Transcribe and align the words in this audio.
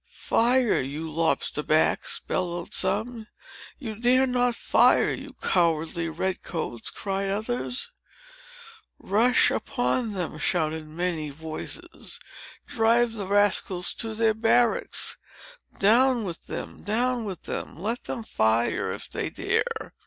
"Fire, 0.09 0.81
you 0.81 1.07
lobster 1.11 1.61
backs!" 1.61 2.19
bellowed 2.25 2.73
some. 2.73 3.27
"You 3.77 3.93
dare 3.93 4.25
not 4.25 4.55
fire, 4.55 5.13
you 5.13 5.33
cowardly 5.43 6.09
red 6.09 6.41
coats," 6.41 6.89
cried 6.89 7.29
others. 7.29 7.91
"Rush 8.97 9.51
upon 9.51 10.13
them!" 10.13 10.39
shouted 10.39 10.87
many 10.87 11.29
voices. 11.29 12.19
"Drive 12.65 13.13
the 13.13 13.27
rascals 13.27 13.93
to 13.93 14.15
their 14.15 14.33
barracks! 14.33 15.17
Down 15.77 16.23
with 16.23 16.47
them! 16.47 16.81
Down 16.81 17.23
with 17.23 17.43
them! 17.43 17.77
Let 17.79 18.05
them 18.05 18.23
fire, 18.23 18.91
if 18.91 19.07
they 19.07 19.29
dare!" 19.29 19.93